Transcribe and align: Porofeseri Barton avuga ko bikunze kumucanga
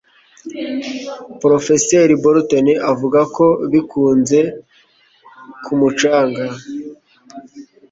Porofeseri 1.39 2.13
Barton 2.23 2.67
avuga 2.91 3.19
ko 3.35 3.45
bikunze 3.71 4.39
kumucanga 5.63 6.45